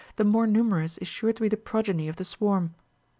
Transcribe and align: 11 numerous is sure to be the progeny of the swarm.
11 0.17 0.51
numerous 0.51 0.97
is 0.97 1.07
sure 1.07 1.31
to 1.31 1.43
be 1.43 1.47
the 1.47 1.55
progeny 1.55 2.07
of 2.07 2.15
the 2.15 2.25
swarm. 2.25 2.73